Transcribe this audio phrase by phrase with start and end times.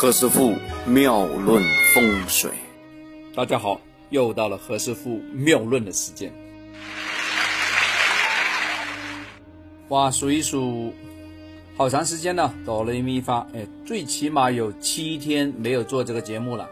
[0.00, 0.54] 何师傅
[0.86, 1.60] 妙论
[1.92, 2.52] 风水，
[3.34, 6.32] 大家好，又到了何师傅妙论的时间。
[9.88, 10.94] 哇，数一数，
[11.76, 16.70] 好长时间了，哆来咪发，哎，最起码有七天没有做这个节目了，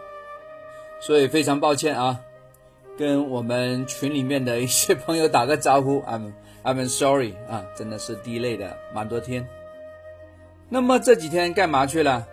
[1.01, 2.17] 所以非常抱歉啊，
[2.97, 6.31] 跟我们群里面的一些朋友打个招呼， I'm
[6.63, 9.45] I'm sorry 啊，真的是 delay 的蛮多天。
[10.69, 12.25] 那么这几天干嘛去了？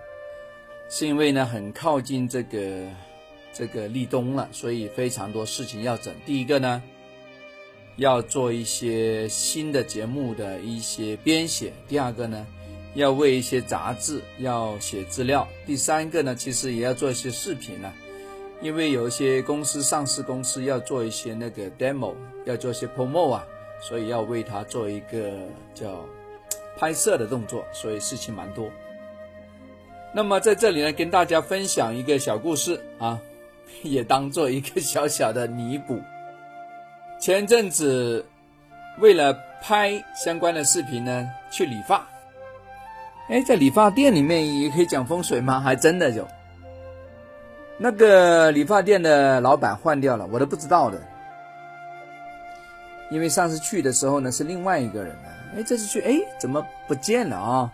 [0.89, 2.89] 是因为呢，很靠近这个
[3.53, 6.15] 这个立冬了，所以非常多事情要整。
[6.25, 6.83] 第一个呢，
[7.97, 12.47] 要做一些新的节目的一些编写；第二个呢，
[12.95, 17.93] 要为一些杂志要写资料；第三个呢，其实也要做一些视频了，
[18.61, 22.15] 因为有一些公司上市公司要做一些那个 demo，
[22.45, 23.47] 要做一些 promo 啊，
[23.81, 25.33] 所以要为他做一个
[25.75, 26.05] 叫
[26.77, 28.71] 拍摄的动作，所以事情蛮多。
[30.17, 33.21] 那么在这里呢，跟大家分享一个小故事啊，
[33.83, 36.01] 也当做一个小小的弥补。
[37.21, 38.25] 前阵子
[39.01, 42.07] 为了拍相关的视频呢，去理发。
[43.29, 45.59] 哎，在理发店里面也可以讲风水吗？
[45.59, 46.29] 还真的有。
[47.77, 51.03] 那个理发店的老板换掉了，我都不知道的。
[53.11, 55.29] 因为上次去的时候呢，是另外一个人呢。
[55.57, 57.73] 哎，这次去，哎，怎么不见了啊？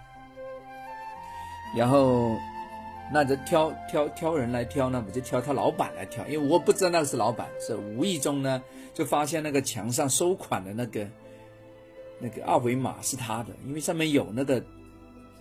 [1.76, 2.36] 然后，
[3.12, 8.60] 那就挑挑挑人来挑呢，我就挑他老板来挑，因为我不知道那个是老板，是无意中呢
[8.92, 11.06] 就发现那个墙上收款的那个
[12.18, 14.60] 那个二维码是他的，因为上面有那个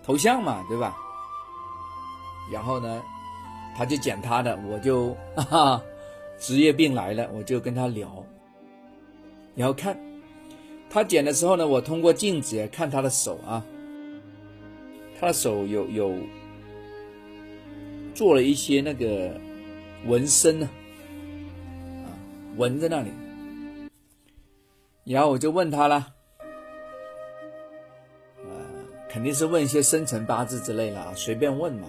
[0.04, 0.96] 头像嘛，对吧？
[2.52, 3.02] 然后呢，
[3.76, 5.82] 他就剪他的，我就哈哈
[6.38, 8.24] 职业病来了，我就跟他聊，
[9.56, 9.98] 然后看
[10.88, 13.64] 他剪的时候呢，我通过镜子也看他的手啊。
[15.20, 16.16] 他的手有有
[18.14, 19.38] 做了一些那个
[20.06, 20.70] 纹身呢，
[22.04, 22.08] 啊，
[22.56, 23.10] 纹在那里。
[25.04, 26.06] 然后我就问他了，
[28.44, 28.50] 呃，
[29.10, 31.88] 肯定是问一些生辰八字之类的啊，随便问嘛。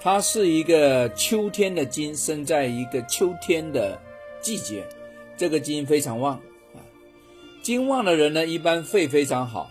[0.00, 3.98] 他是一个秋天的金，生在一个秋天的
[4.40, 4.86] 季节，
[5.36, 6.36] 这个金非常旺
[6.74, 6.80] 啊。
[7.62, 9.70] 金旺的人呢，一般肺非常好。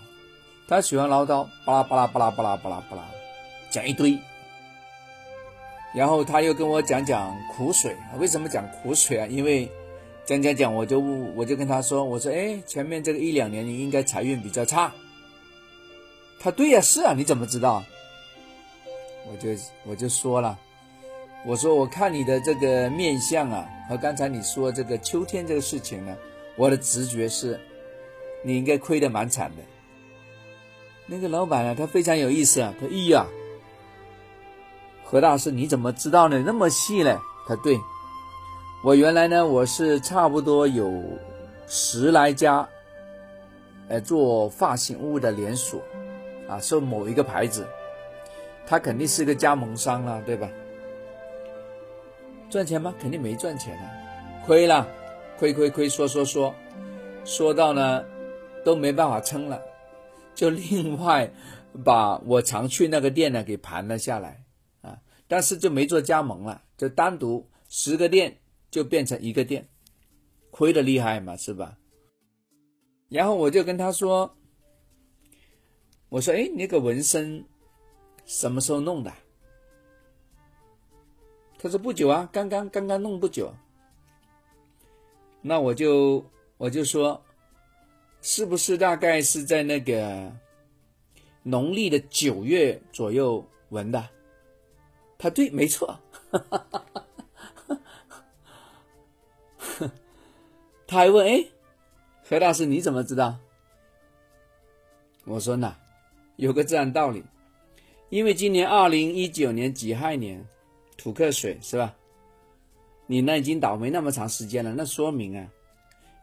[0.68, 3.03] 他喜欢唠叨，巴拉巴拉巴拉巴拉巴拉巴拉，
[3.69, 4.18] 讲一堆。
[5.94, 9.28] 然后他又跟我讲讲苦水，为什么讲苦水啊？
[9.28, 9.69] 因为
[10.25, 11.00] 讲讲讲，我就
[11.35, 14.91] 我就跟他说，我说，哎，前面这个一两年你应该财运比较差。
[16.40, 17.84] 他对呀，是啊，你怎么知道？
[19.30, 19.50] 我就
[19.85, 20.57] 我就说了，
[21.45, 26.18] 我说我看你的这个面相啊，和刚才你说这个秋天这个事情呢，
[26.56, 27.59] 我的直觉是，
[28.44, 29.62] 你应该亏得蛮惨的。
[31.05, 32.73] 那个老板啊，他非常有意思啊。
[32.79, 33.25] 他咦呀，
[35.03, 36.41] 何大师你怎么知道呢？
[36.45, 37.17] 那么细嘞？
[37.47, 37.77] 他对
[38.83, 41.03] 我原来呢，我是差不多有
[41.67, 42.67] 十来家，
[43.89, 45.81] 呃，做发型屋的连锁
[46.47, 47.67] 啊，是某一个牌子，
[48.65, 50.49] 他肯定是个加盟商了，对吧？
[52.49, 52.93] 赚钱吗？
[52.99, 53.91] 肯定没赚钱啊，
[54.45, 54.87] 亏了，
[55.37, 56.53] 亏亏亏，说说说，
[57.25, 58.03] 说到呢，
[58.63, 59.61] 都没办法撑了。
[60.35, 61.31] 就另外
[61.83, 64.44] 把我常去那个店呢给盘了下来
[64.81, 68.35] 啊，但是就没做加盟了，就单独十个店
[68.71, 69.69] 就变成一个店，
[70.49, 71.77] 亏的厉害嘛，是吧？
[73.09, 74.35] 然后我就跟他说
[76.09, 77.45] ：“我说，哎，那个纹身
[78.25, 79.13] 什么时候弄的？”
[81.59, 83.53] 他说：“不久啊，刚刚刚刚弄不久。”
[85.41, 86.25] 那我就
[86.57, 87.23] 我就说。
[88.25, 90.31] 是不是大概是在那个
[91.44, 94.09] 农历的九月左右纹的？
[95.17, 96.00] 他对，没错。
[100.88, 101.45] 他还问：“哎，
[102.23, 103.38] 何大师你怎么知道？”
[105.28, 105.75] 我说：“呢，
[106.38, 107.22] 有个自然道理，
[108.07, 110.47] 因为今年二零一九年己亥年，
[110.95, 111.94] 土克水是吧？
[113.06, 115.45] 你那已经倒霉那么长时间了，那说明啊，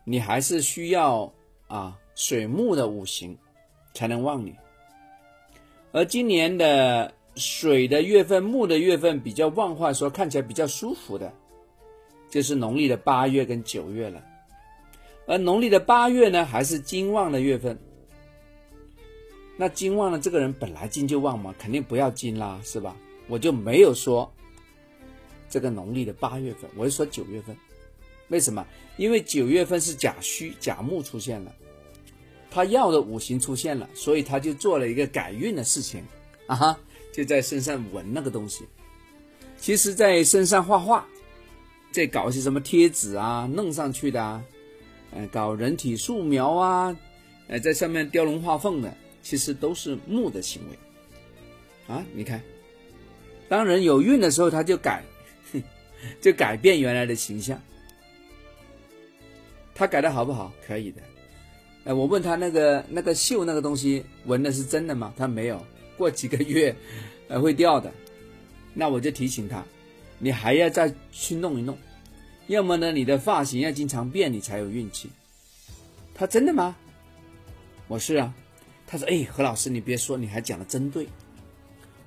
[0.05, 1.31] 你还是需要。”
[1.71, 3.37] 啊，水木的五行
[3.95, 4.55] 才能旺你，
[5.93, 11.33] 而今年的水的月份、木的月份比较旺，化，说看起来比较舒服的，
[12.29, 14.23] 就是农历的八月跟九月了。
[15.27, 17.79] 而农历的八月呢，还是金旺的月份。
[19.57, 22.97] 那金旺的这个人本来金就旺嘛，肯定不要金啦，是吧？
[23.29, 24.33] 我就没有说
[25.49, 27.57] 这个农历的八月份，我是说九月份。
[28.29, 28.67] 为什么？
[28.97, 31.55] 因为九月份是甲戌甲木出现了，
[32.51, 36.03] 他要的五行出现了，所以他就做了一个改运的事情，
[36.47, 36.79] 啊哈，
[37.13, 38.65] 就在身上纹那个东西。
[39.57, 41.07] 其实，在身上画画，
[41.93, 44.43] 在搞些什么贴纸啊，弄上去的啊，
[45.13, 46.97] 呃，搞人体素描啊，
[47.47, 48.93] 呃，在上面雕龙画凤的，
[49.23, 50.79] 其实都是木的行为。
[51.95, 52.43] 啊，你看，
[53.49, 55.05] 当人有运的时候，他就改，
[56.21, 57.61] 就改变原来的形象。
[59.75, 60.53] 他改的好不好？
[60.67, 61.03] 可以的。
[61.85, 65.13] 哎，我问他那个那个绣那个东西纹的是真的吗？
[65.17, 65.65] 他没有，
[65.97, 66.75] 过几个月，
[67.29, 67.91] 呃，会掉的。
[68.75, 69.65] 那我就提醒他，
[70.19, 71.77] 你还要再去弄一弄，
[72.49, 75.11] 要么呢，你的发型要经常变，你才有运气。
[76.15, 76.77] 他真的吗？
[77.89, 78.33] 我是啊。
[78.87, 81.07] 他说：“哎，何老师，你别说，你还讲的真对。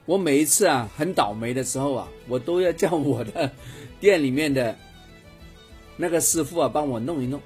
[0.05, 3.49] 我每一次啊很倒霉的时候啊，我都要叫我的
[4.01, 4.77] 店里面的
[5.95, 7.39] 那个师傅啊帮我弄一弄，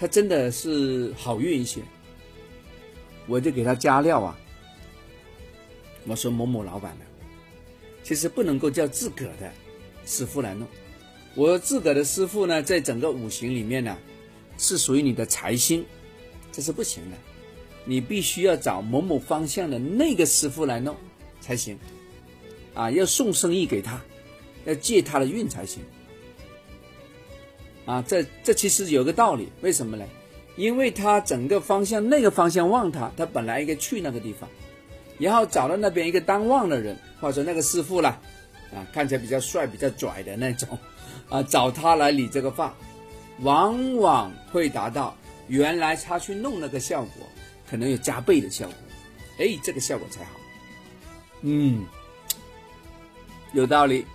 [0.00, 1.80] 他真的是好运一些。
[3.26, 4.36] 我就给他加料啊。
[6.06, 7.04] 我说某某老板的。”
[8.02, 9.52] 其实不能够叫自个的
[10.06, 10.66] 师傅来弄，
[11.34, 13.96] 我自个的师傅呢，在整个五行里面呢，
[14.56, 15.84] 是属于你的财星，
[16.50, 17.16] 这是不行的，
[17.84, 20.96] 你必须要找某某方向的那个师傅来弄
[21.40, 21.78] 才行，
[22.74, 24.00] 啊，要送生意给他，
[24.64, 25.82] 要借他的运才行，
[27.86, 30.04] 啊，这这其实有个道理，为什么呢？
[30.56, 34.48] 因为他整个方向那个方向望他，他本来应该去那个地方。
[35.18, 38.18] 然后找到那边一个当旺的人，或者那个师傅啦，
[38.74, 40.78] 啊，看起来比较帅、比较拽的那种，
[41.28, 42.74] 啊，找他来理这个发，
[43.40, 45.14] 往往会达到
[45.46, 47.26] 原来他去弄那个效果，
[47.68, 48.74] 可能有加倍的效果，
[49.38, 50.30] 哎，这个效果才好。
[51.42, 51.84] 嗯，
[53.52, 54.06] 有道理，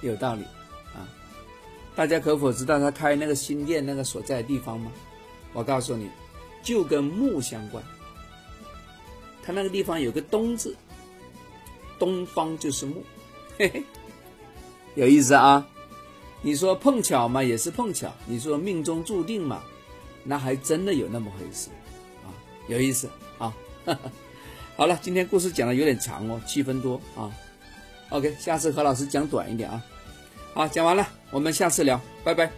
[0.00, 0.42] 有道理
[0.94, 1.08] 啊！
[1.98, 4.92] 大家可否知道他开那个新店那个所在的地方吗？
[5.52, 6.08] 我告诉你，
[6.62, 7.82] 就跟木相关。
[9.42, 10.76] 他那个地方有个东字，
[11.98, 13.02] 东方就是木，
[13.58, 13.82] 嘿嘿，
[14.94, 15.66] 有意思啊！
[16.40, 19.60] 你说碰巧嘛，也是碰巧；你说命中注定嘛，
[20.22, 21.68] 那还真的有那么回事
[22.24, 22.30] 啊，
[22.68, 23.52] 有意思啊！
[24.76, 27.28] 好了，今天故事讲的有点长哦，七分多啊。
[28.10, 29.82] OK，下次何老师讲短一点啊。
[30.58, 32.50] 好，讲完了，我们下次聊，拜拜。